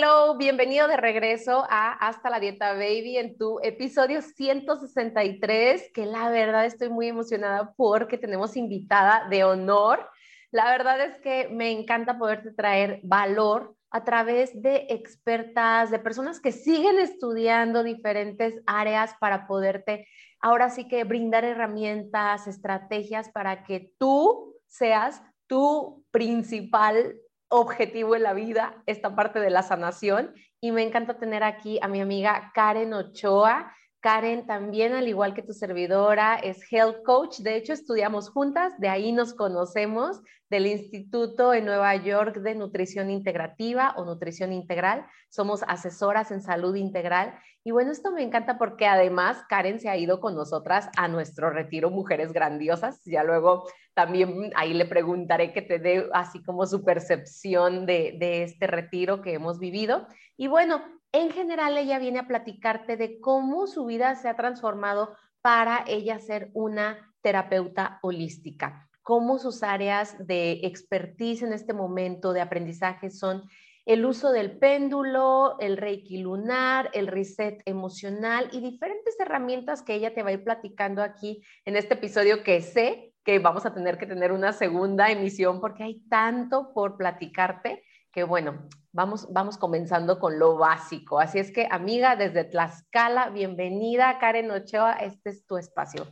[0.00, 6.30] Hello, bienvenido de regreso a Hasta la Dieta Baby en tu episodio 163, que la
[6.30, 10.08] verdad estoy muy emocionada porque tenemos invitada de honor.
[10.52, 16.38] La verdad es que me encanta poderte traer valor a través de expertas, de personas
[16.38, 20.06] que siguen estudiando diferentes áreas para poderte
[20.40, 27.16] ahora sí que brindar herramientas, estrategias para que tú seas tu principal
[27.48, 30.34] objetivo en la vida, esta parte de la sanación.
[30.60, 33.74] Y me encanta tener aquí a mi amiga Karen Ochoa.
[34.08, 37.40] Karen también, al igual que tu servidora, es health coach.
[37.40, 43.10] De hecho, estudiamos juntas, de ahí nos conocemos, del Instituto en Nueva York de Nutrición
[43.10, 45.04] Integrativa o Nutrición Integral.
[45.28, 47.38] Somos asesoras en salud integral.
[47.64, 51.50] Y bueno, esto me encanta porque además Karen se ha ido con nosotras a nuestro
[51.50, 53.02] retiro Mujeres Grandiosas.
[53.04, 58.44] Ya luego también ahí le preguntaré que te dé así como su percepción de, de
[58.44, 60.06] este retiro que hemos vivido.
[60.38, 65.16] Y bueno, en general ella viene a platicarte de cómo su vida se ha transformado
[65.42, 72.40] para ella ser una terapeuta holística, cómo sus áreas de expertise en este momento de
[72.40, 73.42] aprendizaje son
[73.84, 80.14] el uso del péndulo, el reiki lunar, el reset emocional y diferentes herramientas que ella
[80.14, 83.98] te va a ir platicando aquí en este episodio que sé que vamos a tener
[83.98, 87.82] que tener una segunda emisión porque hay tanto por platicarte
[88.24, 91.20] bueno, vamos, vamos comenzando con lo básico.
[91.20, 96.06] Así es que, amiga, desde Tlaxcala, bienvenida, Karen Ochoa, este es tu espacio.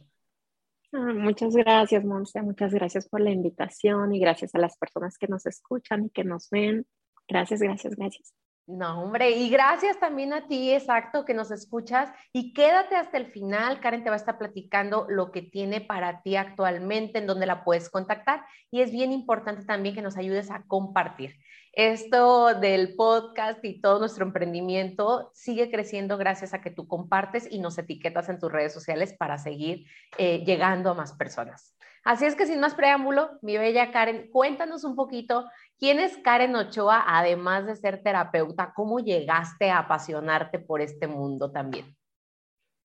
[0.93, 5.29] Ah, muchas gracias, Monse, muchas gracias por la invitación y gracias a las personas que
[5.29, 6.87] nos escuchan y que nos ven.
[7.29, 8.46] Gracias, gracias, gracias.
[8.69, 13.27] No, hombre, y gracias también a ti, exacto, que nos escuchas y quédate hasta el
[13.27, 13.79] final.
[13.79, 17.63] Karen te va a estar platicando lo que tiene para ti actualmente, en dónde la
[17.63, 21.37] puedes contactar y es bien importante también que nos ayudes a compartir.
[21.75, 27.61] Esto del podcast y todo nuestro emprendimiento sigue creciendo gracias a que tú compartes y
[27.61, 29.87] nos etiquetas en tus redes sociales para seguir
[30.19, 31.77] eh, llegando a más personas.
[32.07, 35.45] Así es que sin más preámbulo, mi bella Karen, cuéntanos un poquito
[35.79, 41.51] quién es Karen Ochoa, además de ser terapeuta, cómo llegaste a apasionarte por este mundo
[41.51, 41.97] también.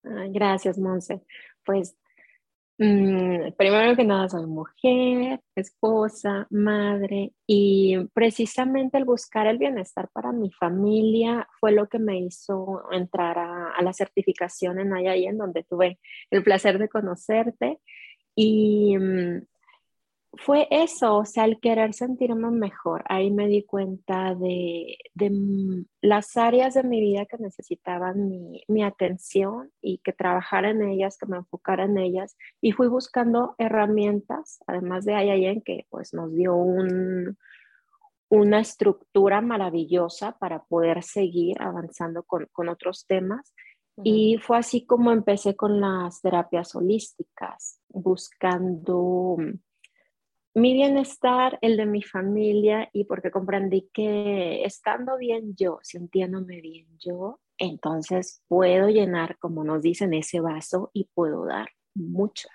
[0.04, 1.22] Gracias, Monse.
[1.64, 1.96] Pues
[2.84, 10.32] Mm, primero que nada, soy mujer, esposa, madre y precisamente el buscar el bienestar para
[10.32, 16.00] mi familia fue lo que me hizo entrar a, la certificación en en donde tuve
[16.32, 17.80] el placer de conocerte.
[18.36, 19.44] Y mm,
[20.34, 23.04] fue eso, o sea, el querer sentirme mejor.
[23.10, 28.84] Ahí me di cuenta de, de las áreas de mi vida que necesitaban mi, mi,
[28.84, 32.38] atención y que trabajara en ellas, que me enfocara en ellas.
[32.62, 37.38] Y fui buscando herramientas, además de IIN, que pues nos dio un,
[38.30, 43.54] una estructura maravillosa para poder seguir avanzando con, con otros temas.
[44.04, 49.36] Y fue así como empecé con las terapias holísticas, buscando
[50.54, 56.88] mi bienestar, el de mi familia y porque comprendí que estando bien yo, sintiéndome bien
[57.00, 62.50] yo, entonces puedo llenar, como nos dicen, ese vaso y puedo dar mucho,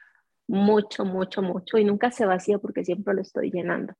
[0.46, 3.94] mucho, mucho, mucho y nunca se vacía porque siempre lo estoy llenando.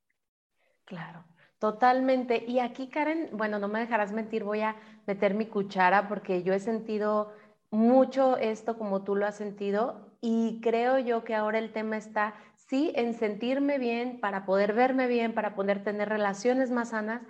[0.85, 1.25] Claro.
[1.59, 2.45] Totalmente.
[2.47, 6.53] Y aquí, Karen, bueno, no me dejarás mentir, voy a meter mi cuchara porque yo
[6.53, 7.33] he sentido
[7.71, 12.35] mucho esto como tú lo has sentido y creo yo que ahora el tema está
[12.69, 17.23] sí, en sentirme bien, para poder verme bien, para poder tener relaciones más sanas.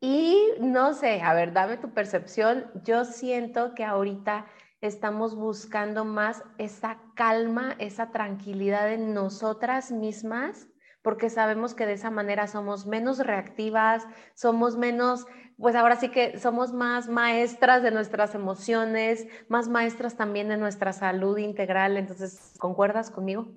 [0.00, 2.70] Y no sé, a ver, dame tu percepción.
[2.84, 4.46] Yo siento que ahorita
[4.80, 10.68] estamos buscando más esa calma, esa tranquilidad en nosotras mismas,
[11.02, 15.26] porque sabemos que de esa manera somos menos reactivas, somos menos,
[15.58, 20.92] pues ahora sí que somos más maestras de nuestras emociones, más maestras también de nuestra
[20.92, 21.96] salud integral.
[21.96, 23.48] Entonces, ¿concuerdas conmigo?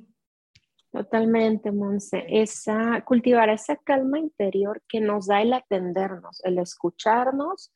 [0.93, 2.23] Totalmente, Monse.
[2.29, 7.73] Esa, cultivar esa calma interior que nos da el atendernos, el escucharnos,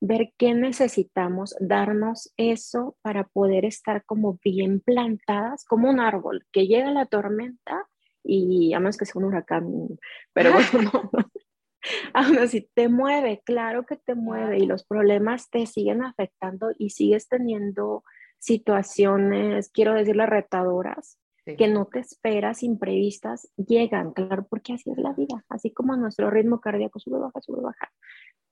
[0.00, 6.68] ver qué necesitamos, darnos eso para poder estar como bien plantadas, como un árbol, que
[6.68, 7.88] llega la tormenta
[8.22, 9.98] y a menos que sea un huracán,
[10.32, 11.10] pero bueno,
[12.14, 16.90] aún así te mueve, claro que te mueve y los problemas te siguen afectando y
[16.90, 18.04] sigues teniendo
[18.38, 25.12] situaciones, quiero decirle, retadoras, que no te esperas, imprevistas, llegan, claro, porque así es la
[25.12, 27.92] vida, así como nuestro ritmo cardíaco sube, baja, sube, baja.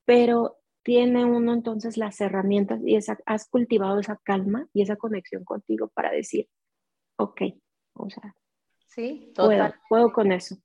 [0.05, 5.43] Pero tiene uno entonces las herramientas y esa, has cultivado esa calma y esa conexión
[5.43, 6.49] contigo para decir,
[7.17, 7.41] ok,
[7.93, 8.35] o sea,
[8.87, 10.57] sí, puedo, puedo con eso.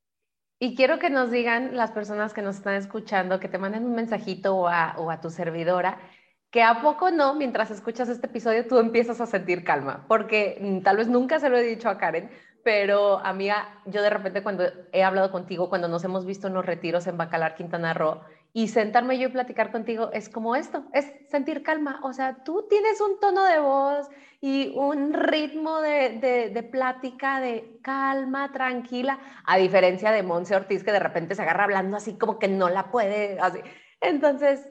[0.59, 3.93] Y quiero que nos digan las personas que nos están escuchando, que te manden un
[3.93, 5.99] mensajito o a, o a tu servidora,
[6.51, 10.81] que a poco no, mientras escuchas este episodio, tú empiezas a sentir calma, porque mm,
[10.81, 12.29] tal vez nunca se lo he dicho a Karen,
[12.63, 16.65] pero amiga, yo de repente cuando he hablado contigo, cuando nos hemos visto en los
[16.65, 18.21] retiros en Bacalar, Quintana Roo,
[18.53, 21.99] y sentarme yo y platicar contigo es como esto, es sentir calma.
[22.03, 24.09] O sea, tú tienes un tono de voz
[24.41, 30.91] y un ritmo de, de, plática de calma, tranquila, a diferencia de Monse Ortiz que
[30.91, 33.59] de repente se agarra hablando así como que no la puede, así.
[34.01, 34.67] Entonces,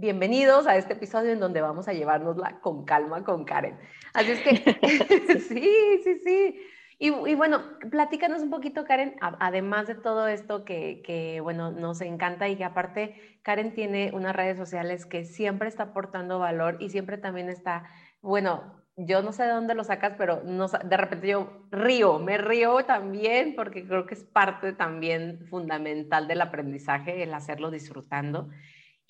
[0.00, 3.78] bienvenidos a este episodio en donde vamos a llevárnosla con calma con Karen.
[4.14, 6.60] Así es que, sí, sí, sí.
[7.02, 12.46] Y, bueno, platícanos un poquito, Karen, además de todo esto que, que, bueno, nos encanta
[12.48, 17.16] y que aparte Karen tiene unas redes sociales que siempre está aportando valor y siempre
[17.16, 17.84] también está,
[18.20, 22.36] bueno, yo no sé de dónde lo sacas, pero no, de repente yo río, me
[22.36, 28.50] río también porque creo que es parte también fundamental del aprendizaje, el hacerlo disfrutando.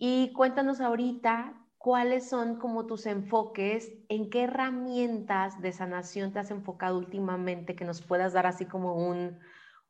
[0.02, 3.90] Y cuéntanos ahorita ¿cuáles son como tus enfoques?
[4.10, 8.96] ¿En qué herramientas de sanación te has enfocado últimamente que nos puedas dar así como
[8.96, 9.38] un,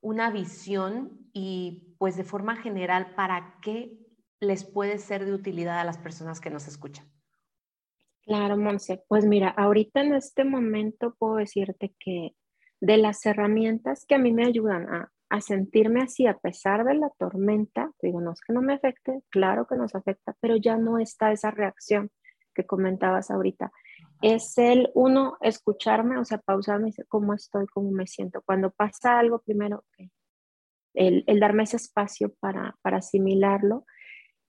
[0.01, 3.99] una visión y pues de forma general para qué
[4.39, 7.06] les puede ser de utilidad a las personas que nos escuchan?
[8.23, 9.05] Claro, Monse.
[9.09, 12.37] Pues mira, ahorita en este momento puedo decirte que
[12.81, 16.94] de las herramientas que a mí me ayudan a a sentirme así a pesar de
[16.94, 20.77] la tormenta, digo, no es que no me afecte, claro que nos afecta, pero ya
[20.77, 22.11] no está esa reacción
[22.53, 23.71] que comentabas ahorita.
[24.21, 28.43] Es el uno, escucharme, o sea, pausarme y decir cómo estoy, cómo me siento.
[28.44, 29.85] Cuando pasa algo, primero,
[30.94, 33.87] el, el, darme ese espacio para, para asimilarlo.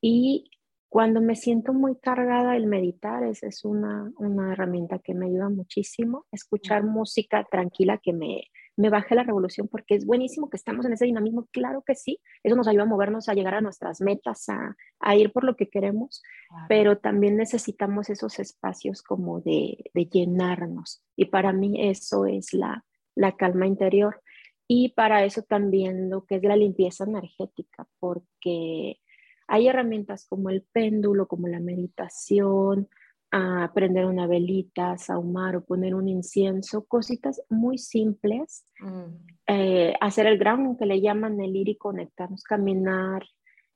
[0.02, 0.50] Y
[0.90, 5.50] cuando me siento muy cargada, el meditar es, es una, una herramienta que me ayuda
[5.50, 6.26] muchísimo.
[6.32, 10.94] Escuchar música tranquila que me, me baje la revolución porque es buenísimo que estamos en
[10.94, 14.50] ese dinamismo, claro que sí, eso nos ayuda a movernos, a llegar a nuestras metas,
[14.50, 16.22] a, a ir por lo que queremos,
[16.68, 22.86] pero también necesitamos esos espacios como de, de, llenarnos y para mí eso es la,
[23.16, 24.22] la calma interior
[24.68, 29.00] y para eso también lo que es la limpieza energética, porque
[29.48, 32.88] hay herramientas como el péndulo, como la meditación,
[33.32, 38.66] a prender una velita, sahumar o poner un incienso, cositas muy simples.
[38.80, 39.28] Mm.
[39.48, 43.24] Eh, hacer el grounding que le llaman el ir y conectarnos, caminar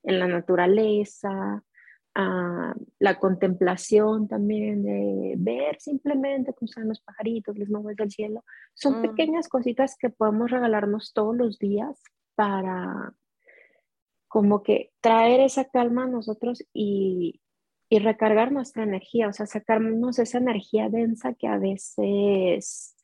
[0.02, 1.64] en la naturaleza,
[2.98, 8.44] la contemplación también, de ver simplemente cómo están los pajaritos, las nubes del cielo.
[8.74, 9.02] Son mm.
[9.02, 12.02] pequeñas cositas que podemos regalarnos todos los días
[12.34, 13.14] para
[14.28, 17.40] como que traer esa calma a nosotros y,
[17.88, 22.96] y recargar nuestra energía, o sea, sacarnos esa energía densa que a veces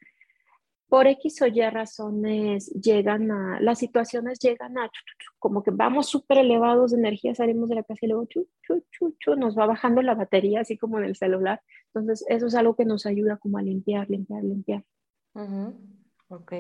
[0.93, 4.90] por X o Y razones llegan a, las situaciones llegan a,
[5.38, 9.16] como que vamos súper elevados de energía, salimos de la casa y luego chu, chu,
[9.18, 11.62] chu, nos va bajando la batería, así como en el celular.
[11.87, 14.85] Entonces, eso es algo que nos ayuda como a limpiar, limpiar, limpiar.
[16.28, 16.52] Ok.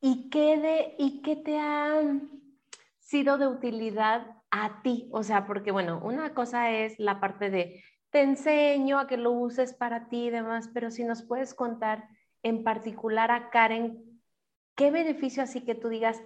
[0.00, 2.00] ¿Y qué, de, ¿Y qué te ha
[2.98, 7.82] sido de utilidad a ti, o sea, porque bueno, una cosa es la parte de
[8.10, 12.08] te enseño a que lo uses para ti y demás, pero si nos puedes contar
[12.42, 14.20] en particular a Karen,
[14.74, 16.20] ¿qué beneficio así que tú digas,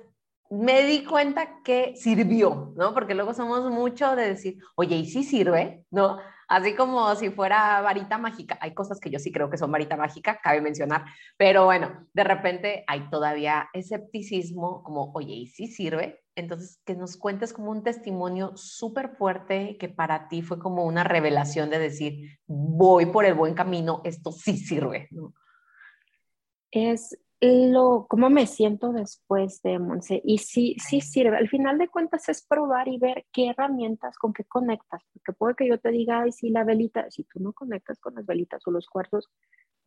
[0.50, 2.94] me di cuenta que sirvió, ¿no?
[2.94, 5.84] Porque luego somos mucho de decir, oye, ¿y si sirve?
[5.90, 6.18] ¿No?
[6.48, 8.58] Así como si fuera varita mágica.
[8.60, 11.04] Hay cosas que yo sí creo que son varita mágica, cabe mencionar,
[11.36, 16.23] pero bueno, de repente hay todavía escepticismo como, oye, ¿y si sirve?
[16.36, 21.04] Entonces, que nos cuentes como un testimonio súper fuerte que para ti fue como una
[21.04, 25.08] revelación de decir, voy por el buen camino, esto sí sirve.
[26.72, 30.20] Es lo, cómo me siento después de Monse.
[30.24, 31.36] Y sí, sí sirve.
[31.36, 35.02] Al final de cuentas es probar y ver qué herramientas, con qué conectas.
[35.12, 38.14] Porque puede que yo te diga, ay, sí, la velita, si tú no conectas con
[38.14, 39.30] las velitas o los cuartos,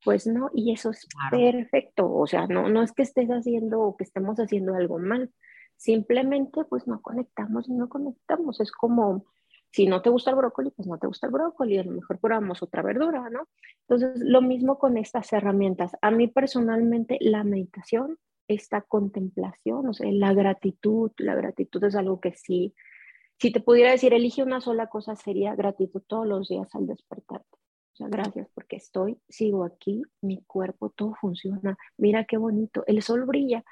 [0.04, 2.10] pues no, y eso es perfecto.
[2.14, 5.34] O sea, no, no es que estés haciendo o que estemos haciendo algo mal
[5.78, 8.60] Simplemente pues no conectamos y no conectamos.
[8.60, 9.26] Es como
[9.72, 12.20] si no te gusta el brócoli, pues no te gusta el brócoli, a lo mejor
[12.20, 13.48] probamos otra verdura, ¿no?
[13.88, 15.92] Entonces, lo mismo con estas herramientas.
[16.02, 18.18] A mí personalmente la meditación,
[18.48, 22.74] esta contemplación, o sea, la gratitud, la gratitud es algo que sí
[23.40, 27.58] si te pudiera decir, elige una sola cosa, sería gratitud todos los días al despertarte.
[27.94, 31.78] O sea, gracias porque estoy, sigo aquí, mi cuerpo, todo funciona.
[31.98, 33.64] Mira qué bonito, el sol brilla.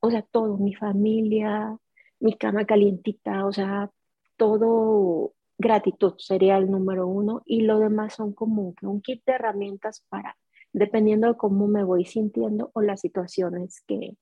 [0.00, 1.76] O sea, todo, mi familia,
[2.20, 3.90] mi cama calientita, o sea,
[4.36, 10.04] todo gratitud sería el número uno y lo demás son como un kit de herramientas
[10.08, 10.36] para,
[10.72, 14.16] dependiendo de cómo me voy sintiendo o las situaciones que,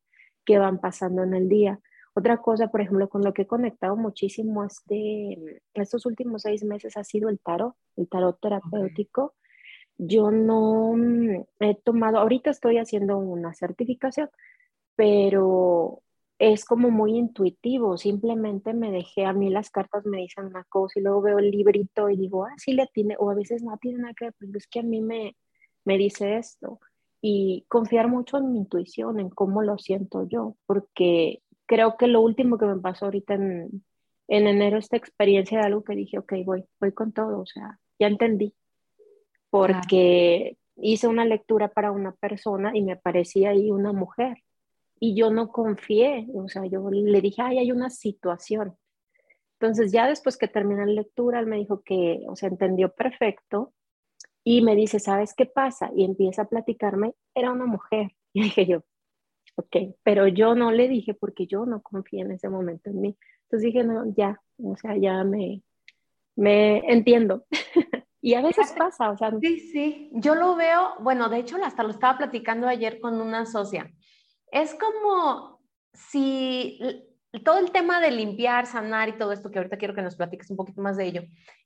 [0.44, 1.80] que van pasando en el día.
[2.14, 6.96] Otra cosa, por ejemplo, con lo que he conectado muchísimo este, estos últimos seis meses
[6.96, 9.34] ha sido el tarot, el tarot terapéutico.
[9.98, 14.30] Yo no mm, he tomado, ahorita estoy haciendo una certificación,
[14.98, 16.02] pero
[16.40, 20.98] es como muy intuitivo, simplemente me dejé, a mí las cartas me dicen una cosa
[20.98, 23.78] y luego veo el librito y digo, ah, sí le tiene, o a veces no
[23.78, 25.36] tiene nada que ver, pero es que a mí me,
[25.84, 26.80] me dice esto.
[27.20, 32.20] Y confiar mucho en mi intuición, en cómo lo siento yo, porque creo que lo
[32.20, 33.84] último que me pasó ahorita en,
[34.26, 38.08] enero, esta experiencia de algo que dije, ok, voy, voy con todo, o sea, ya
[38.08, 38.52] entendí,
[39.48, 44.38] porque hice una lectura para una persona y me aparecía ahí una mujer
[45.00, 48.76] y yo no confié, o sea, yo le dije, ay, hay una situación.
[49.60, 53.74] Entonces ya después que terminé la lectura, él me dijo que, o sea, entendió perfecto
[54.44, 55.90] y me dice, ¿sabes qué pasa?
[55.96, 58.12] Y empieza a platicarme, era una mujer.
[58.34, 58.82] Y dije yo,
[59.56, 63.16] ok, pero yo no le dije porque yo no confié en ese momento en mí.
[63.44, 65.62] Entonces dije, no, ya, o sea, ya me,
[66.36, 67.46] me entiendo.
[68.20, 69.32] y a veces pasa, o sea.
[69.40, 73.46] Sí, sí, yo lo veo, bueno, de hecho hasta lo estaba platicando ayer con una
[73.46, 73.90] socia.
[74.50, 75.60] Es como
[75.92, 76.78] si
[77.44, 80.50] todo el tema de limpiar, sanar y todo esto, que ahorita quiero que nos platiques
[80.50, 81.22] un poquito más de ello,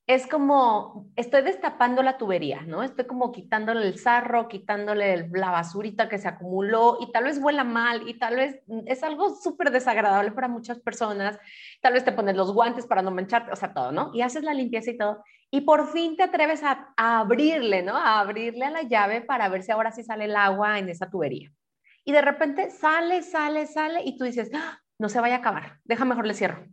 [0.08, 2.82] es como, estoy destapando la tubería, ¿no?
[2.82, 7.62] Estoy como quitándole el sarro, quitándole la basurita que se acumuló y tal vez huela
[7.62, 11.38] mal y tal vez es algo súper desagradable para muchas personas.
[11.80, 14.10] Tal vez te pones los guantes para no mancharte, o sea, todo, ¿no?
[14.12, 15.22] Y haces la limpieza y todo.
[15.52, 17.96] Y por fin te atreves a, a abrirle, ¿no?
[17.96, 21.08] A abrirle a la llave para ver si ahora sí sale el agua en esa
[21.08, 21.52] tubería.
[22.04, 24.80] Y de repente sale, sale, sale y tú dices, ¡Ah!
[24.98, 26.66] no se vaya a acabar, deja mejor le cierro.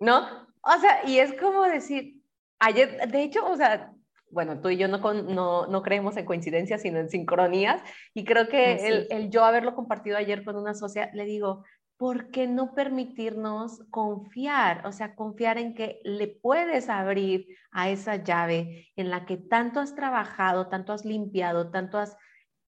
[0.00, 0.48] ¿No?
[0.62, 2.20] O sea, y es como decir,
[2.58, 3.92] ayer, de hecho, o sea,
[4.30, 7.82] bueno, tú y yo no, no, no creemos en coincidencias, sino en sincronías,
[8.14, 11.64] y creo que el, el, yo haberlo compartido ayer con una socia, le digo,
[12.02, 14.86] ¿por qué no permitirnos confiar?
[14.86, 19.80] O sea, confiar en que le puedes abrir a esa llave en la que tanto
[19.80, 22.16] has trabajado, tanto has limpiado, tanto has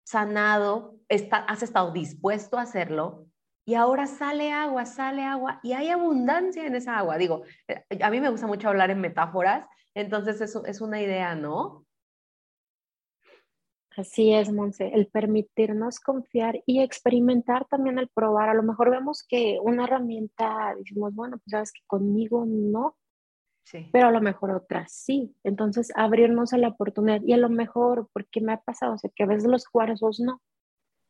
[0.04, 3.26] sanado, está, has estado dispuesto a hacerlo,
[3.66, 7.16] y ahora sale agua, sale agua y hay abundancia en esa agua.
[7.16, 11.34] Digo, eh, a mí me gusta mucho hablar en metáforas, entonces eso es una idea,
[11.34, 11.86] ¿no?
[13.96, 18.48] Así es, Monse, el permitirnos confiar y experimentar también el probar.
[18.48, 22.96] A lo mejor vemos que una herramienta, decimos, bueno, pues sabes que conmigo no,
[23.64, 23.88] sí.
[23.92, 25.34] pero a lo mejor otra sí.
[25.42, 29.10] Entonces, abrirnos a la oportunidad y a lo mejor, porque me ha pasado, o sea,
[29.14, 30.40] que a veces los cuarzos no,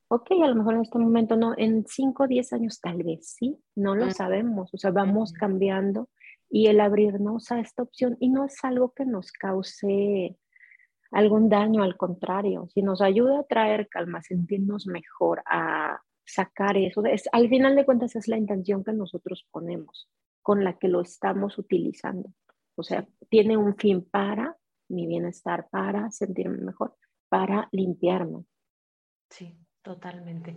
[0.08, 3.34] ok, a lo mejor en este momento no, en 5 o 10 años tal vez
[3.36, 6.08] sí, no lo sabemos, o sea, vamos cambiando
[6.50, 10.38] y el abrirnos a esta opción y no es algo que nos cause
[11.10, 16.76] algún daño, al contrario, si nos ayuda a traer calma, a sentirnos mejor, a sacar
[16.76, 20.08] eso, es, al final de cuentas es la intención que nosotros ponemos,
[20.42, 22.30] con la que lo estamos utilizando.
[22.76, 24.56] O sea, tiene un fin para
[24.88, 26.96] mi bienestar, para sentirme mejor,
[27.28, 28.44] para limpiarme.
[29.30, 29.58] Sí.
[29.84, 30.56] Totalmente.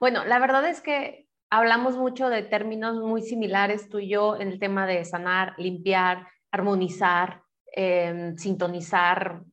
[0.00, 4.48] Bueno, la verdad es que hablamos mucho de términos muy similares tú y yo en
[4.48, 7.42] el tema de sanar, limpiar, armonizar,
[7.72, 9.44] em, sintonizar.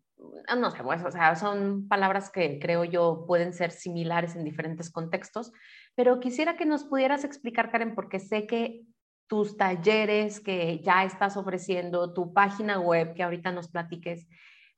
[0.48, 4.44] Ah, no sé, pues, o sea, son palabras que creo yo pueden ser similares en
[4.44, 5.52] diferentes contextos,
[5.96, 8.82] pero quisiera que nos pudieras explicar, Karen, porque sé que
[9.28, 14.28] tus talleres que ya estás ofreciendo, tu página web que ahorita nos platiques,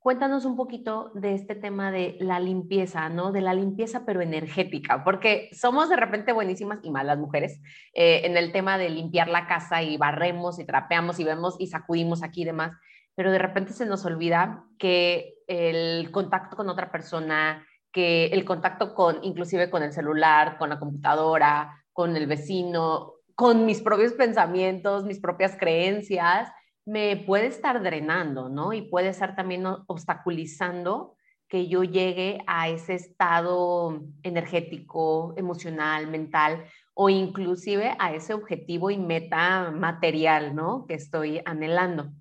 [0.04, 3.32] Cuéntanos un poquito de este tema de la limpieza, ¿no?
[3.32, 7.62] De la limpieza pero energética, porque somos de repente buenísimas y malas mujeres
[7.94, 11.68] eh, en el tema de limpiar la casa y barremos y trapeamos y vemos y
[11.68, 12.74] sacudimos aquí y demás,
[13.16, 18.94] pero de repente se nos olvida que el contacto con otra persona, que el contacto
[18.94, 25.06] con, inclusive con el celular, con la computadora, con el vecino, con mis propios pensamientos,
[25.06, 26.52] mis propias creencias,
[26.86, 28.74] me puede estar drenando, ¿no?
[28.74, 31.16] Y puede estar también obstaculizando
[31.48, 38.98] que yo llegue a ese estado energético, emocional, mental o inclusive a ese objetivo y
[38.98, 40.86] meta material, ¿no?
[40.88, 42.12] Que estoy anhelando.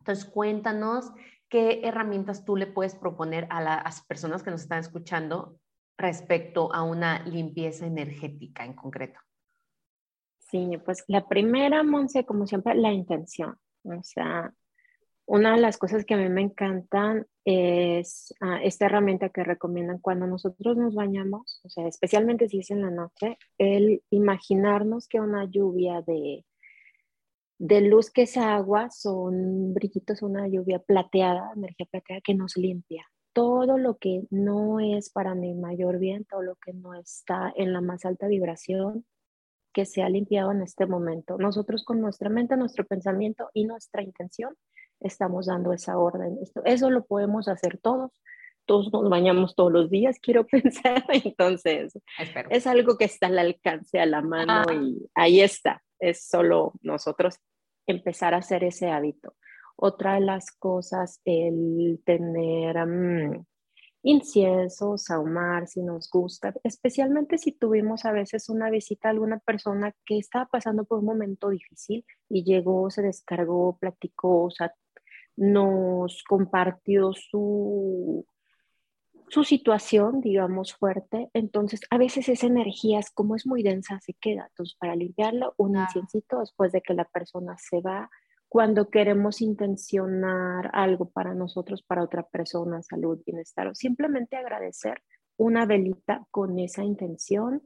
[0.00, 1.12] Entonces, cuéntanos
[1.48, 5.58] qué herramientas tú le puedes proponer a las personas que nos están escuchando
[5.98, 9.20] respecto a una limpieza energética en concreto.
[10.50, 13.56] Sí, pues la primera, Monse, como siempre, la intención.
[13.84, 14.52] O sea,
[15.26, 19.98] una de las cosas que a mí me encantan es ah, esta herramienta que recomiendan
[19.98, 25.20] cuando nosotros nos bañamos, o sea, especialmente si es en la noche, el imaginarnos que
[25.20, 26.46] una lluvia de,
[27.58, 33.04] de luz que es agua son brillitos, una lluvia plateada, energía plateada que nos limpia.
[33.34, 37.74] Todo lo que no es para mi mayor bien, todo lo que no está en
[37.74, 39.04] la más alta vibración,
[39.78, 41.38] que se ha limpiado en este momento.
[41.38, 44.56] Nosotros con nuestra mente, nuestro pensamiento y nuestra intención
[44.98, 46.36] estamos dando esa orden.
[46.64, 48.10] eso lo podemos hacer todos.
[48.66, 51.04] Todos nos bañamos todos los días, quiero pensar.
[51.12, 51.96] Entonces,
[52.50, 54.74] es algo que está al alcance, a la mano ah.
[54.74, 55.80] y ahí está.
[56.00, 57.36] Es solo nosotros
[57.86, 59.36] empezar a hacer ese hábito.
[59.76, 63.46] Otra de las cosas, el tener mm,
[64.02, 69.94] incienso, saumar, si nos gusta, especialmente si tuvimos a veces una visita a alguna persona
[70.06, 74.72] que estaba pasando por un momento difícil y llegó, se descargó, platicó, o sea,
[75.36, 78.26] nos compartió su,
[79.28, 81.30] su situación, digamos, fuerte.
[81.32, 84.46] Entonces, a veces esa energía, es, como es muy densa, se queda.
[84.50, 88.10] Entonces, para limpiarlo, un inciencito después de que la persona se va,
[88.48, 95.02] cuando queremos intencionar algo para nosotros, para otra persona, salud, bienestar, o simplemente agradecer
[95.36, 97.62] una velita con esa intención.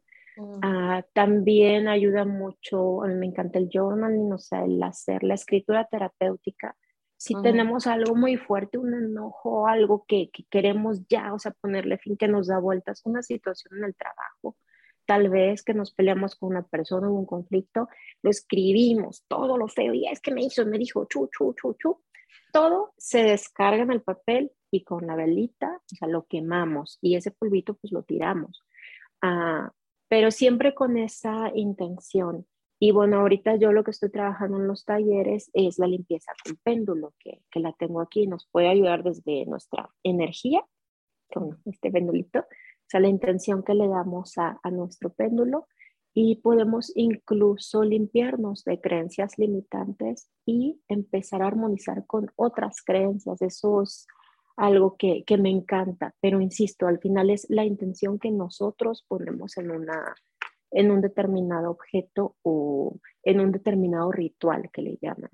[0.63, 5.35] Ah, también ayuda mucho, a mí me encanta el journaling, o sea, el hacer la
[5.35, 6.75] escritura terapéutica.
[7.19, 11.99] Si tenemos algo muy fuerte, un enojo, algo que, que, queremos ya, o sea, ponerle
[11.99, 14.57] fin que nos da vueltas, una situación en el trabajo,
[15.07, 17.89] tal vez que nos peleamos con una persona, hubo un conflicto,
[18.23, 21.75] lo escribimos, todo lo feo, y es que me hizo, me dijo, chu, chu, chu,
[21.79, 22.01] chu,
[22.53, 27.17] todo se descarga en el papel y con la velita, o sea, lo quemamos y
[27.17, 28.63] ese polvito pues lo tiramos.
[29.23, 29.73] Ah,
[30.09, 32.47] pero siempre con esa intención.
[32.79, 36.57] Y bueno, ahorita yo lo que estoy trabajando en los talleres es la limpieza con
[36.57, 40.65] péndulo, que, que la tengo aquí, nos puede ayudar desde nuestra energía,
[41.33, 42.45] con este péndulito,
[42.93, 45.67] sea, la intención que le damos a, nuestro péndulo
[46.15, 53.41] y podemos incluso limpiarnos de creencias limitantes y empezar a armonizar con otras creencias.
[53.41, 54.07] Eso es
[54.57, 59.71] algo que, me encanta, pero insisto, al final es la intención que nosotros ponemos en,
[59.71, 60.15] una,
[60.71, 65.31] en un determinado objeto o en un determinado ritual que le llaman.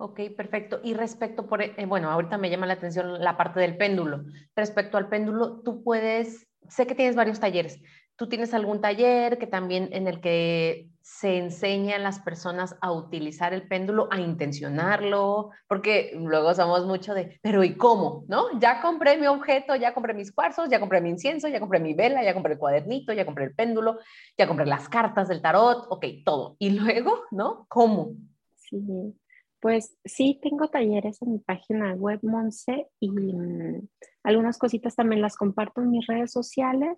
[0.00, 0.80] Ok, perfecto.
[0.82, 4.24] Y respecto, por, eh, bueno, ahorita me llama la atención la parte del péndulo.
[4.54, 7.80] Respecto al péndulo, tú puedes sé que tienes varios talleres.
[8.16, 12.90] ¿Tú tienes algún taller que también en el que se enseña a las personas a
[12.90, 15.50] utilizar el péndulo, a intencionarlo?
[15.68, 18.24] Porque luego somos mucho de, pero ¿y cómo?
[18.26, 18.58] ¿No?
[18.58, 21.94] Ya compré mi objeto, ya compré mis cuarzos, ya compré mi incienso, ya compré mi
[21.94, 24.00] vela, ya compré el cuadernito, ya compré el péndulo,
[24.36, 26.56] ya compré las cartas del tarot, ok, todo.
[26.58, 27.66] Y luego, ¿no?
[27.68, 28.14] ¿Cómo?
[28.56, 29.14] Sí,
[29.60, 33.88] pues sí, tengo talleres en mi página web, Monse, y mm,
[34.22, 36.96] algunas cositas también las comparto en mis redes sociales,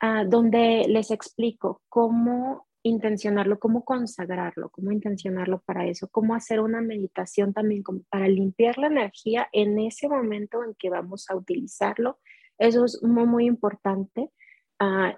[0.00, 6.82] ah, donde les explico cómo intencionarlo, cómo consagrarlo, cómo intencionarlo para eso, cómo hacer una
[6.82, 12.18] meditación también para limpiar la energía en ese momento en que vamos a utilizarlo.
[12.58, 14.30] Eso es muy, muy importante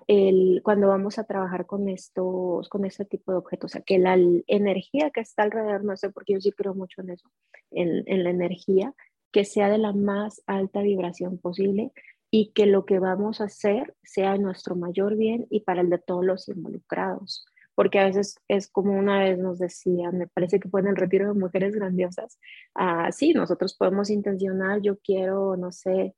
[0.07, 3.99] el, cuando vamos a trabajar con estos, con este tipo de objetos, o sea, que
[3.99, 4.16] la
[4.47, 7.31] energía que está alrededor, sé, porque yo sí creo mucho en eso,
[7.71, 8.95] en, en la energía,
[9.33, 11.92] que sea de la más alta vibración posible
[12.31, 15.99] y que lo que vamos a hacer sea nuestro mayor bien y para el de
[15.99, 17.47] todos los involucrados.
[17.75, 20.97] Porque a veces es como una vez nos decían, me parece que fue en el
[20.97, 22.38] retiro de mujeres grandiosas,
[22.75, 26.14] ah, sí, nosotros podemos intencionar, yo quiero, no sé,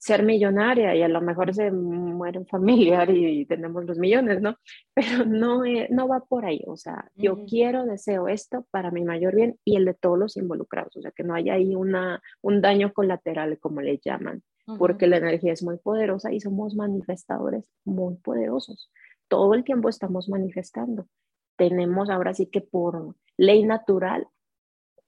[0.00, 4.56] ser millonaria y a lo mejor se muere un familiar y tenemos los millones, ¿no?
[4.94, 9.04] Pero no, eh, no va por ahí, o sea, yo quiero, deseo esto para mi
[9.04, 12.22] mayor bien y el de todos los involucrados, o sea, que no haya ahí una,
[12.40, 14.42] un daño colateral, como le llaman,
[14.78, 18.90] porque la energía es muy poderosa y somos manifestadores muy poderosos.
[19.28, 21.08] Todo el tiempo estamos manifestando.
[21.56, 24.28] Tenemos ahora sí que por ley natural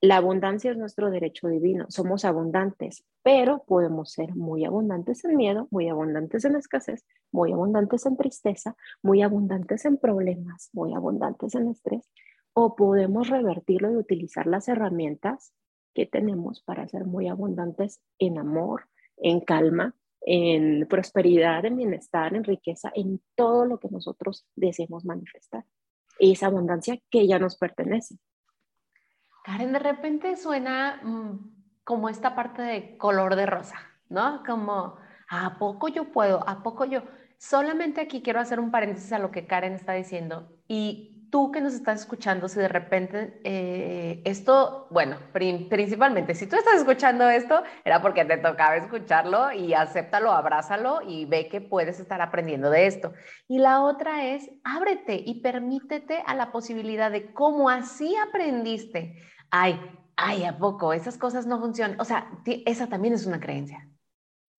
[0.03, 5.69] la abundancia es nuestro derecho divino, somos abundantes, pero podemos ser muy abundantes en miedo,
[5.71, 11.69] muy abundantes en escasez, muy abundantes en tristeza, muy abundantes en problemas, muy abundantes en
[11.69, 12.11] estrés,
[12.53, 15.53] o podemos revertirlo y utilizar las herramientas
[15.95, 18.89] que tenemos para ser muy abundantes en amor,
[19.19, 25.65] en calma, en prosperidad, en bienestar, en riqueza, en todo lo que nosotros deseemos manifestar.
[26.19, 28.17] Esa abundancia que ya nos pertenece.
[29.43, 31.53] Karen, de repente suena mm,
[31.85, 33.77] como esta parte de color de rosa,
[34.09, 34.43] ¿no?
[34.45, 34.97] Como,
[35.29, 36.49] ¿a poco yo puedo?
[36.49, 37.03] ¿A poco yo?
[37.39, 41.63] Solamente aquí quiero hacer un paréntesis a lo que Karen está diciendo y tú que
[41.63, 47.63] nos estás escuchando, si de repente eh, esto, bueno, principalmente, si tú estás escuchando esto,
[47.87, 52.87] era porque te tocaba escucharlo y acéptalo, abrázalo y ve que puedes estar aprendiendo de
[52.87, 53.15] esto.
[53.49, 59.17] Y la otra es, ábrete y permítete a la posibilidad de cómo así aprendiste.
[59.51, 59.81] Ay,
[60.17, 60.93] ay, ¿a poco?
[60.93, 61.99] Esas cosas no funcionan.
[61.99, 62.31] O sea,
[62.67, 63.89] esa también es una creencia.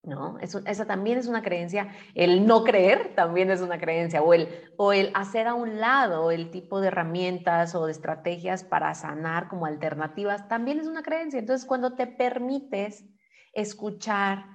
[0.04, 0.38] ¿No?
[0.40, 1.88] Eso, esa también es una creencia.
[2.14, 4.22] El no creer también es una creencia.
[4.22, 8.64] O el, o el hacer a un lado el tipo de herramientas o de estrategias
[8.64, 11.38] para sanar como alternativas también es una creencia.
[11.38, 13.04] Entonces, cuando te permites
[13.52, 14.46] escuchar,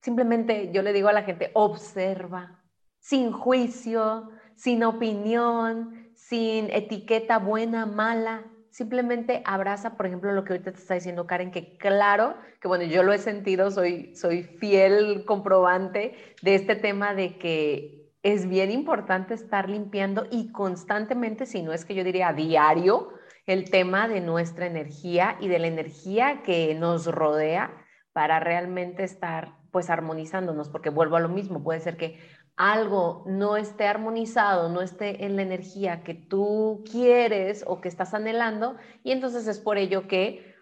[0.00, 2.62] simplemente yo le digo a la gente, observa,
[3.00, 10.72] sin juicio, sin opinión, sin etiqueta buena, mala, simplemente abraza, por ejemplo, lo que ahorita
[10.72, 15.24] te está diciendo Karen, que claro, que bueno, yo lo he sentido, soy, soy fiel
[15.24, 21.72] comprobante de este tema de que es bien importante estar limpiando y constantemente, si no
[21.72, 23.10] es que yo diría a diario,
[23.46, 27.70] el tema de nuestra energía y de la energía que nos rodea
[28.12, 32.18] para realmente estar pues armonizándonos, porque vuelvo a lo mismo, puede ser que
[32.56, 38.14] algo no esté armonizado, no esté en la energía que tú quieres o que estás
[38.14, 40.54] anhelando, y entonces es por ello que,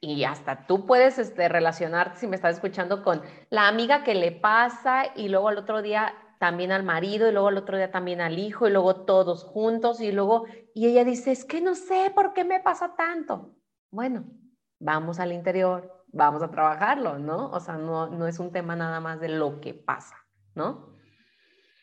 [0.00, 4.32] y hasta tú puedes este, relacionarte, si me estás escuchando, con la amiga que le
[4.32, 8.20] pasa y luego al otro día también al marido y luego al otro día también
[8.20, 12.12] al hijo y luego todos juntos y luego, y ella dice, es que no sé
[12.14, 13.54] por qué me pasa tanto.
[13.90, 14.24] Bueno,
[14.80, 17.50] vamos al interior, vamos a trabajarlo, ¿no?
[17.50, 20.16] O sea, no, no es un tema nada más de lo que pasa,
[20.54, 20.91] ¿no?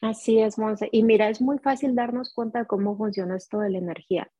[0.02, 0.90] Así es, Monse.
[0.92, 4.32] Y mira, es muy fácil darnos cuenta de cómo funciona esto de la energía.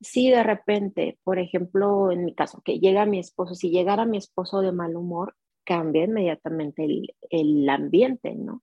[0.00, 4.18] Si de repente, por ejemplo, en mi caso, que llega mi esposo, si llegara mi
[4.18, 8.62] esposo de mal humor, cambia inmediatamente el, el ambiente, ¿no?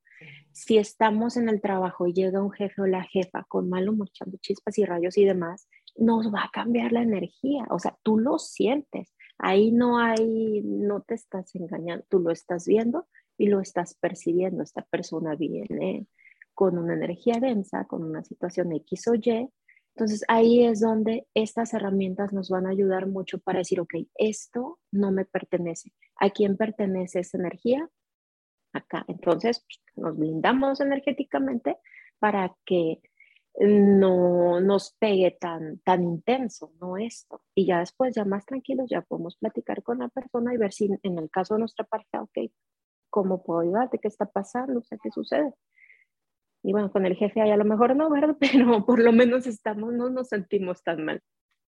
[0.51, 4.09] Si estamos en el trabajo y llega un jefe o la jefa con mal humor,
[4.09, 7.65] echando chispas y rayos y demás, nos va a cambiar la energía.
[7.69, 9.15] O sea, tú lo sientes.
[9.37, 14.61] Ahí no hay, no te estás engañando, tú lo estás viendo y lo estás percibiendo.
[14.61, 16.05] Esta persona viene
[16.61, 19.49] con una energía densa, con una situación X o Y.
[19.95, 24.77] Entonces ahí es donde estas herramientas nos van a ayudar mucho para decir, ok, esto
[24.91, 25.91] no me pertenece.
[26.17, 27.89] ¿A quién pertenece esa energía?
[28.73, 29.03] Acá.
[29.07, 31.77] Entonces nos blindamos energéticamente
[32.19, 33.01] para que
[33.59, 37.41] no nos pegue tan, tan intenso, no esto.
[37.55, 40.91] Y ya después, ya más tranquilos, ya podemos platicar con la persona y ver si
[41.01, 42.51] en el caso de nuestra pareja, ok,
[43.09, 43.97] ¿cómo puedo ayudarte?
[43.97, 44.81] ¿Qué está pasando?
[44.81, 45.55] O sea, ¿qué sucede?
[46.63, 48.35] Y bueno, con el jefe ahí a lo mejor no, ¿verdad?
[48.39, 51.21] Pero por lo menos estamos, no nos sentimos tan mal.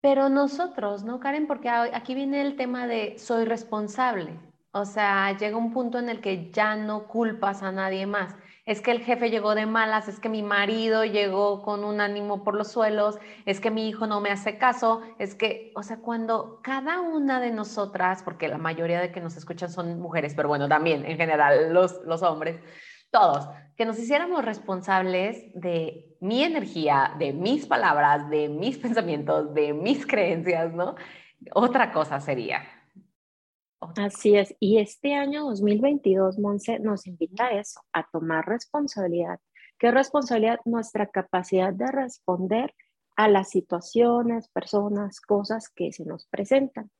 [0.00, 1.46] Pero nosotros, ¿no, Karen?
[1.46, 4.38] Porque aquí viene el tema de soy responsable.
[4.70, 8.36] O sea, llega un punto en el que ya no culpas a nadie más.
[8.64, 12.44] Es que el jefe llegó de malas, es que mi marido llegó con un ánimo
[12.44, 15.96] por los suelos, es que mi hijo no me hace caso, es que, o sea,
[15.96, 20.48] cuando cada una de nosotras, porque la mayoría de que nos escuchan son mujeres, pero
[20.48, 22.60] bueno, también en general los, los hombres,
[23.10, 29.72] todos, que nos hiciéramos responsables de mi energía, de mis palabras, de mis pensamientos, de
[29.72, 30.94] mis creencias, ¿no?
[31.54, 32.62] Otra cosa sería.
[33.96, 34.54] Así es.
[34.58, 39.38] Y este año 2022, Monse, nos invita a eso, a tomar responsabilidad.
[39.78, 40.58] ¿Qué responsabilidad?
[40.64, 42.74] Nuestra capacidad de responder
[43.16, 46.90] a las situaciones, personas, cosas que se nos presentan.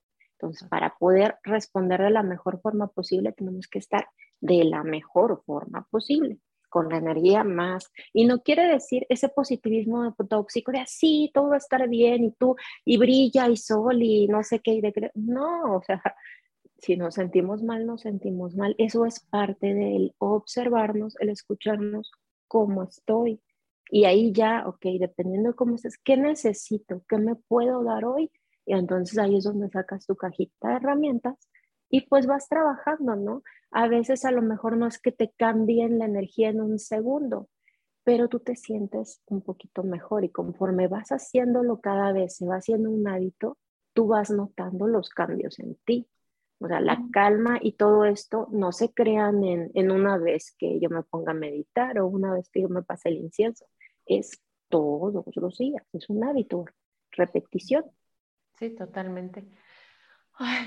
[0.40, 4.07] Entonces, para poder responder de la mejor forma posible, tenemos que estar
[4.40, 7.90] de la mejor forma posible, con la energía más.
[8.12, 12.31] Y no quiere decir ese positivismo tóxico de así, todo va a estar bien y
[12.31, 14.74] tú, y brilla y sol y no sé qué.
[14.74, 15.11] Y de...
[15.14, 16.01] No, o sea,
[16.79, 18.77] si nos sentimos mal, nos sentimos mal.
[18.79, 22.12] Eso es parte del observarnos, el escucharnos
[22.46, 23.40] cómo estoy.
[23.90, 27.03] Y ahí ya, ok, dependiendo de cómo estés, ¿qué necesito?
[27.09, 28.31] ¿Qué me puedo dar hoy?
[28.68, 31.37] Y entonces ahí es donde sacas tu cajita de herramientas
[31.88, 33.42] y pues vas trabajando, ¿no?
[33.70, 37.48] A veces a lo mejor no es que te cambien la energía en un segundo,
[38.04, 42.57] pero tú te sientes un poquito mejor y conforme vas haciéndolo cada vez, se va
[42.57, 43.57] haciendo un hábito,
[43.94, 46.07] tú vas notando los cambios en ti.
[46.61, 50.78] O sea, la calma y todo esto no se crean en, en una vez que
[50.78, 53.64] yo me ponga a meditar o una vez que yo me pase el incienso.
[54.04, 56.66] Es todos los días, es un hábito,
[57.12, 57.85] repetición.
[58.59, 59.47] Sí, totalmente.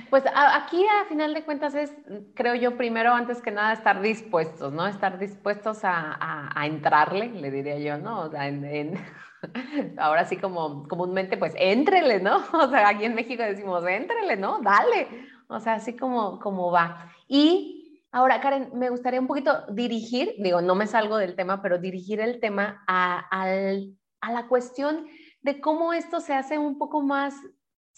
[0.10, 1.94] Pues aquí a final de cuentas es,
[2.36, 4.86] creo yo, primero, antes que nada, estar dispuestos, ¿no?
[4.86, 8.24] Estar dispuestos a, entrarle, le diría yo, ¿no?
[8.24, 8.42] O sea,
[9.98, 12.44] ahora sí como comúnmente, pues, éntrele, ¿no?
[12.54, 14.60] O sea, aquí en México decimos, éntrele, ¿no?
[14.60, 15.08] Dale.
[15.48, 17.10] O sea, así como, como va.
[17.30, 21.78] Y ahora, Karen, me gustaría un poquito dirigir, digo, no me salgo del tema, pero
[21.78, 25.08] dirigir el tema a, a la cuestión
[25.42, 27.36] de cómo esto se hace un poco más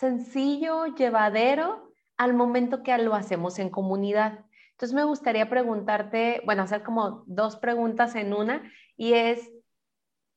[0.04, 4.44] sencillo, llevadero al momento que lo hacemos en comunidad.
[4.72, 9.50] Entonces me gustaría preguntarte, bueno, hacer como dos preguntas en una y es,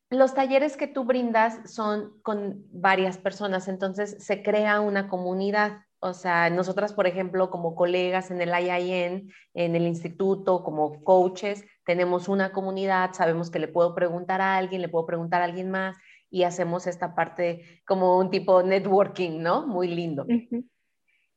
[0.09, 5.81] los talleres que tú brindas son con varias personas, entonces se crea una comunidad.
[5.99, 11.65] O sea, nosotras, por ejemplo, como colegas en el IIN, en el instituto, como coaches,
[11.85, 15.73] tenemos una comunidad, sabemos que le puedo preguntar a alguien, le puedo preguntar a alguien
[15.73, 15.97] más
[16.31, 19.67] y hacemos esta parte como un tipo networking, ¿no?
[19.67, 20.27] Muy lindo.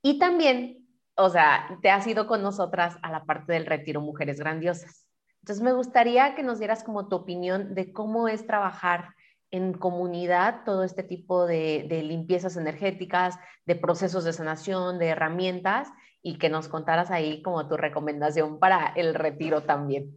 [0.01, 4.39] Y también, o sea, te has ido con nosotras a la parte del retiro Mujeres
[4.39, 5.05] Grandiosas.
[5.41, 9.09] Entonces, me gustaría que nos dieras como tu opinión de cómo es trabajar
[9.51, 15.89] en comunidad todo este tipo de, limpiezas energéticas, de procesos de sanación, de herramientas
[16.21, 20.15] y que nos contaras ahí como tu recomendación para el retiro también.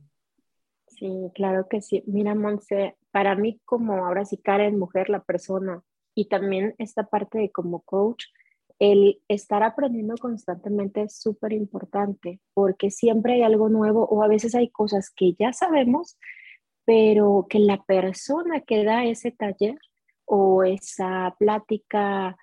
[0.98, 2.02] Sí, claro que sí.
[2.06, 5.82] Mira, Monse, para mí como ahora sí Karen, mujer, la persona
[6.14, 8.24] y también esta parte de como coach,
[8.78, 14.54] el estar aprendiendo constantemente es súper importante porque siempre hay algo nuevo o a veces
[14.54, 16.18] hay cosas que ya sabemos,
[16.84, 19.78] pero que la persona que da ese taller
[20.24, 22.36] o esa plática,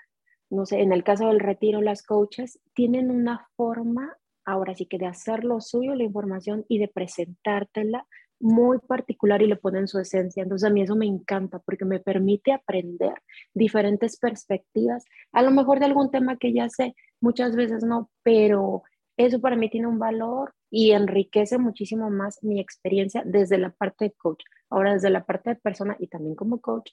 [0.49, 4.97] no sé, en el caso del retiro, las coaches tienen una forma, ahora sí que
[4.97, 8.07] de hacer lo suyo, la información y de presentártela
[8.39, 10.43] muy particular y le ponen su esencia.
[10.43, 13.13] Entonces a mí eso me encanta porque me permite aprender
[13.53, 18.83] diferentes perspectivas, a lo mejor de algún tema que ya sé, muchas veces no, pero
[19.17, 24.05] eso para mí tiene un valor y enriquece muchísimo más mi experiencia desde la parte
[24.05, 24.43] de coach.
[24.69, 26.91] Ahora, desde la parte de persona y también como coach,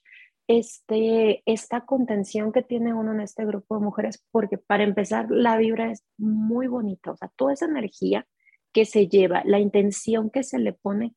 [0.48, 5.56] este, esta contención que tiene uno en este grupo de mujeres, porque para empezar, la
[5.56, 8.26] vibra es muy bonita, o sea, toda esa energía
[8.72, 11.14] que se lleva, la intención que se le pone,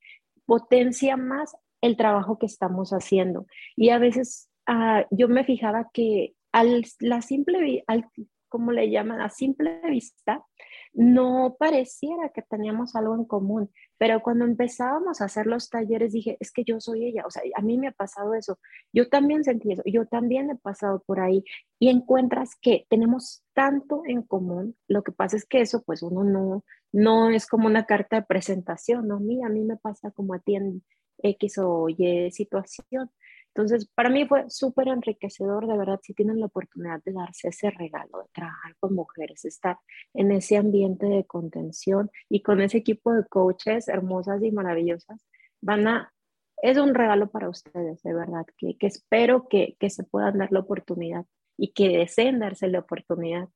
[0.50, 3.46] potencia más el trabajo que estamos haciendo.
[3.76, 8.08] Y a veces ah, yo me fijaba que al, la simple, al,
[8.50, 10.44] como le llaman, a simple vista,
[10.93, 16.38] no pareciera que teníamos algo en común, pero cuando empezábamos a hacer los talleres dije,
[16.39, 18.60] es que yo soy ella, o sea, a mí me ha pasado eso,
[18.91, 21.43] yo también sentí eso, yo también he pasado por ahí
[21.80, 26.23] y encuentras que tenemos tanto en común, lo que pasa es que eso pues uno
[26.23, 30.34] no, no es como una carta de presentación, no, mí, a mí me pasa como
[30.34, 30.84] a ti en
[31.21, 33.12] X o Y situación,
[33.60, 37.69] entonces, para mí fue súper enriquecedor, de verdad, si tienen la oportunidad de darse ese
[37.72, 39.78] regalo, de trabajar con mujeres, estar
[40.13, 45.26] en ese ambiente de contención y con ese equipo de coaches hermosas y maravillosas,
[45.60, 46.13] van a,
[46.62, 50.54] es un regalo para ustedes, de verdad, que, que espero que, que se puedan dar
[50.54, 51.26] la oportunidad
[51.58, 53.50] y que deseen darse la oportunidad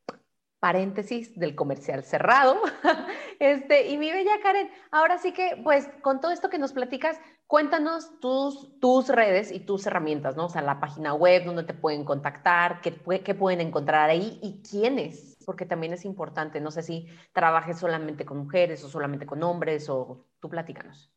[0.61, 2.61] paréntesis del comercial cerrado.
[3.41, 7.21] Este, y mi bella Karen, ahora sí que, pues, con todo esto que nos platicas,
[7.49, 10.45] cuéntanos tus, redes y tus herramientas, ¿no?
[10.45, 15.37] O sea, la página web, donde te pueden contactar, qué, pueden encontrar ahí y quiénes,
[15.45, 16.61] porque también es importante.
[16.61, 21.13] No sé si trabajes solamente con mujeres o solamente con hombres, o tú platícanos.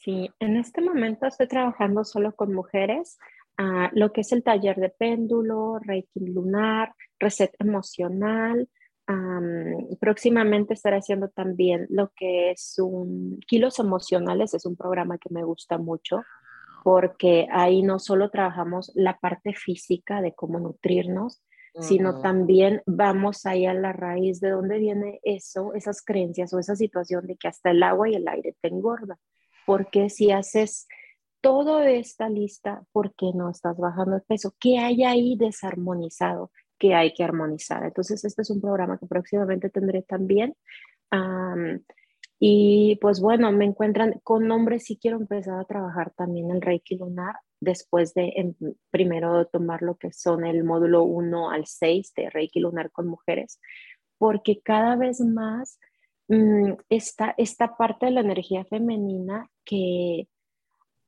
[0.00, 3.18] Sí, en este momento estoy trabajando solo con mujeres
[3.92, 8.68] lo que es el taller de péndulo, Reiki lunar, reset emocional.
[10.00, 15.44] Próximamente estaré haciendo también lo que es un kilos emocionales, es un programa que me
[15.44, 16.22] gusta mucho
[16.82, 21.42] porque ahí no solo trabajamos la parte física de cómo nutrirnos,
[21.78, 26.74] sino también vamos ahí a la raíz de dónde viene eso, esas creencias o esa
[26.74, 29.18] situación de que hasta el agua y el aire te engordan.
[29.66, 30.88] Porque si haces
[31.40, 34.52] todo esta lista, ¿por qué no estás bajando el peso?
[34.58, 37.84] ¿Qué hay ahí desarmonizado que hay que armonizar?
[37.84, 40.56] Entonces, este es un programa que próximamente tendré también.
[42.38, 46.96] y pues bueno, me encuentran con nombres, sí quiero empezar a trabajar también el Reiki
[46.96, 48.54] Lunar después de em,
[48.90, 53.60] primero tomar lo que son el módulo 1 al 6 de Reiki Lunar con mujeres,
[54.18, 55.78] porque cada vez más
[56.28, 60.28] mm, está esta parte de la energía femenina que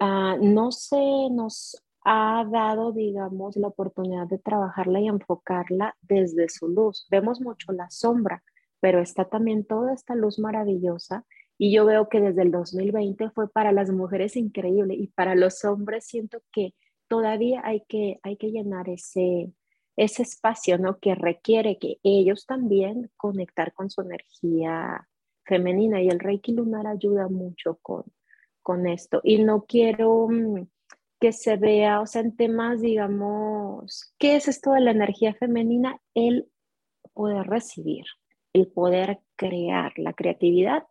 [0.04, 0.96] Ah, no se
[1.30, 7.06] nos ha dado, digamos, la oportunidad de trabajarla y enfocarla desde su luz.
[7.10, 8.42] Vemos mucho la sombra,
[8.80, 11.24] pero está también toda esta luz maravillosa
[11.58, 15.64] y yo veo que desde el 2020 fue para las mujeres increíble y para los
[15.64, 16.74] hombres siento que
[17.06, 19.52] todavía hay que, hay que llenar ese,
[19.96, 20.98] ese espacio, ¿no?
[20.98, 25.08] Que requiere que ellos también conectar con su energía
[25.44, 28.04] femenina y el Reiki lunar ayuda mucho con,
[28.62, 29.20] con esto.
[29.22, 30.66] Y no quiero mm,
[31.22, 36.00] que se vea, o sea, en temas, digamos, ¿qué es esto de la energía femenina?
[36.14, 36.50] El
[37.12, 38.04] poder recibir,
[38.52, 40.82] el poder crear, la creatividad,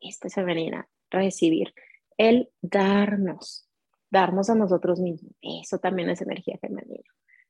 [0.00, 1.74] esta es femenina, recibir,
[2.16, 3.68] el darnos,
[4.10, 7.04] darnos a nosotros mismos, eso también es energía femenina.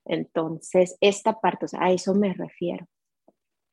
[0.04, 2.88] Entonces, esta parte, o sea, a eso me refiero.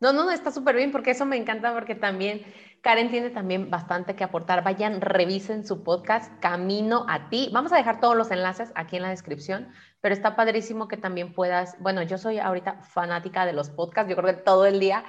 [0.00, 2.42] No, no, está súper bien porque eso me encanta porque también
[2.82, 4.62] Karen tiene también bastante que aportar.
[4.62, 7.50] Vayan, revisen su podcast Camino a ti.
[7.52, 11.32] Vamos a dejar todos los enlaces aquí en la descripción, pero está padrísimo que también
[11.32, 15.02] puedas, bueno, yo soy ahorita fanática de los podcasts, yo creo que todo el día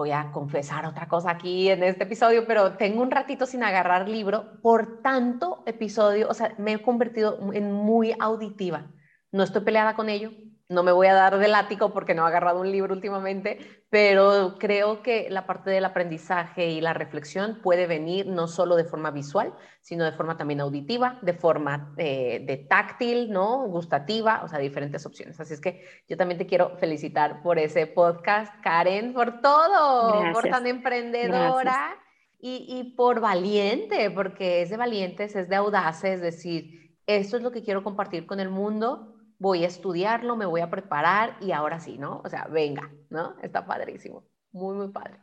[0.00, 4.08] voy a confesar otra cosa aquí en este episodio, pero tengo un ratito sin agarrar
[4.08, 8.90] libro por tanto episodio, o sea, me he convertido en muy auditiva.
[9.30, 10.30] No estoy peleada con ello,
[10.70, 13.58] no me voy a dar de látigo porque no he agarrado un libro últimamente,
[13.90, 18.84] pero creo que la parte del aprendizaje y la reflexión puede venir no solo de
[18.84, 23.66] forma visual, sino de forma también auditiva, de forma eh, de táctil, ¿no?
[23.66, 25.40] Gustativa, o sea, diferentes opciones.
[25.40, 30.48] Así es que yo también te quiero felicitar por ese podcast, Karen, por todo, por
[30.48, 31.96] tan emprendedora
[32.38, 37.42] y, y por valiente, porque es de valientes, es de audaces, es decir, esto es
[37.42, 39.09] lo que quiero compartir con el mundo
[39.40, 42.20] voy a estudiarlo, me voy a preparar y ahora sí, ¿no?
[42.24, 43.34] O sea, venga, ¿no?
[43.42, 44.22] Está padrísimo,
[44.52, 45.18] muy, muy padre.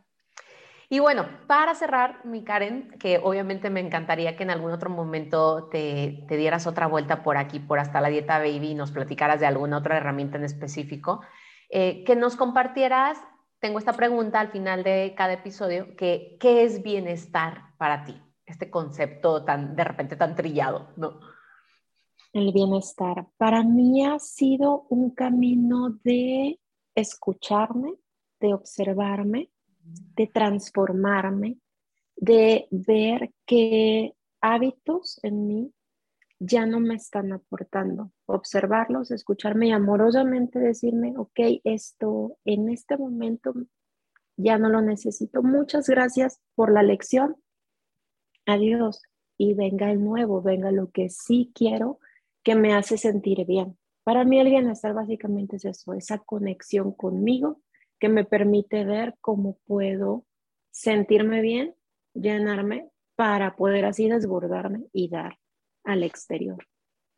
[0.90, 5.68] Y bueno, para cerrar, mi Karen, que obviamente me encantaría que en algún otro momento
[5.68, 9.46] te, dieras otra vuelta por aquí, por hasta la dieta baby, y nos platicaras de
[9.46, 11.20] alguna otra herramienta en específico,
[11.70, 13.18] eh, que nos compartieras,
[13.60, 18.20] tengo esta pregunta al final de cada episodio, que ¿qué es bienestar para ti?
[18.46, 21.20] Este concepto tan, de repente tan trillado, ¿no?
[22.32, 23.26] El bienestar.
[23.36, 26.60] Para mí ha sido un camino de
[26.94, 27.94] escucharme,
[28.40, 29.50] de observarme,
[30.16, 31.58] de transformarme,
[32.16, 35.72] de ver qué hábitos en mí
[36.40, 38.12] ya no me están aportando.
[38.26, 43.54] Observarlos, escucharme y amorosamente decirme, ok, esto en este momento
[44.36, 45.42] ya no lo necesito.
[45.42, 47.36] Muchas gracias por la lección.
[48.46, 49.02] Adiós.
[49.36, 52.00] Y venga el nuevo, venga lo que sí quiero
[52.42, 53.78] que me hace sentir bien.
[54.04, 57.60] Para mí el bienestar básicamente es eso, esa conexión conmigo
[57.98, 60.24] que me permite ver cómo puedo
[60.70, 61.74] sentirme bien,
[62.14, 65.38] llenarme para poder así desbordarme y dar
[65.84, 66.66] al exterior.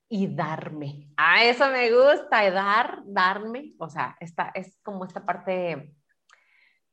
[0.08, 1.12] Y darme.
[1.16, 3.74] A eso me gusta, dar, darme.
[3.78, 5.94] O sea, esta, es como esta parte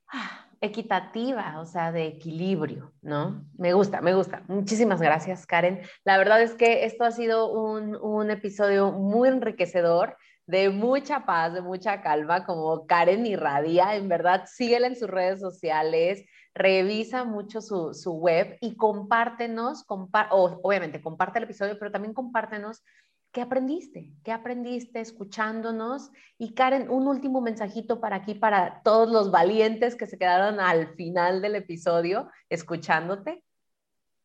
[0.10, 3.46] ah, equitativa, o sea, de equilibrio, ¿no?
[3.58, 4.44] Me gusta, me gusta.
[4.48, 5.82] Muchísimas gracias, Karen.
[6.04, 10.18] La verdad es que esto ha sido un, un episodio muy enriquecedor,
[10.48, 13.96] de mucha paz, de mucha calma, como Karen irradia.
[13.96, 16.24] En verdad, síguela en sus redes sociales,
[16.56, 22.84] revisa mucho su, su web y compártenos, obviamente comparte el episodio, pero también compártenos
[23.38, 24.12] ¿Qué aprendiste?
[24.24, 26.10] ¿Qué aprendiste escuchándonos?
[26.40, 30.96] Y Karen, un último mensajito para aquí, para todos los valientes que se quedaron al
[30.96, 33.44] final del episodio escuchándote.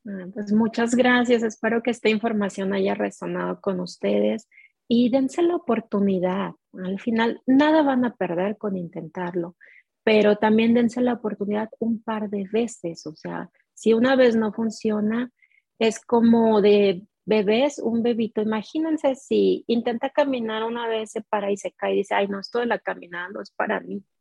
[0.06, 1.42] Ah, pues muchas gracias.
[1.42, 4.48] Espero que esta información haya resonado con ustedes
[4.88, 6.52] y dense la oportunidad.
[6.72, 9.56] Al final, nada van a perder con intentarlo,
[10.02, 13.06] pero también dense la oportunidad un par de veces.
[13.06, 15.30] O sea, si una vez no funciona,
[15.78, 21.56] es como de bebés, un bebito, imagínense si intenta caminar una vez, se para y
[21.56, 24.04] se cae y dice, ay, no, esto de la caminada no es para mí.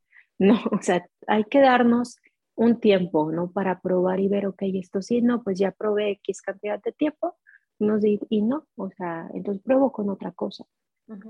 [0.41, 2.17] No, o sea, hay que darnos
[2.55, 3.51] un tiempo, ¿no?
[3.51, 7.37] Para probar y ver, ok, esto sí, no, pues ya probé X cantidad de tiempo,
[7.77, 10.65] nos y no, o sea, entonces pruebo con otra cosa,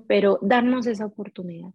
[0.08, 1.72] pero darnos esa oportunidad.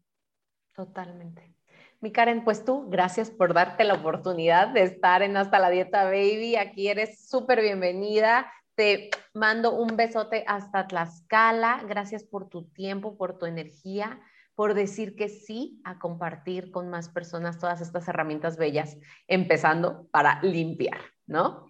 [0.75, 1.55] Totalmente.
[2.01, 6.05] Mi Karen, pues tú, gracias por darte la oportunidad de estar en Hasta la Dieta
[6.05, 6.57] Baby.
[6.57, 8.53] Aquí eres súper bienvenida.
[8.77, 11.83] Te mando un besote hasta Tlaxcala.
[11.89, 14.21] Gracias por tu tiempo, por tu energía,
[14.55, 18.99] por decir que sí a compartir con más personas todas estas herramientas bellas,
[19.29, 21.67] empezando para limpiar, ¿no?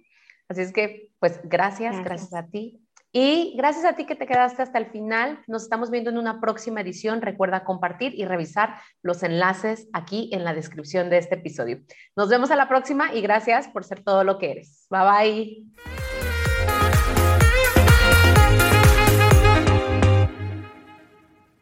[0.49, 2.83] Así es que, pues gracias, gracias, a ti.
[3.13, 5.43] Y gracias a ti que te quedaste hasta el final.
[5.47, 7.23] Nos estamos viendo en una próxima edición.
[7.23, 11.81] Recuerda compartir y revisar los enlaces aquí en la descripción de este episodio.
[12.17, 14.87] Nos vemos a la próxima y gracias por ser todo lo que eres.
[14.91, 16.06] Bye bye.